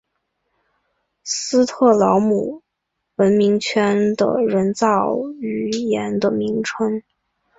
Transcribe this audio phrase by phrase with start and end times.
[1.23, 2.63] 斯特劳姆
[3.17, 7.03] 文明圈的人造语言的名称。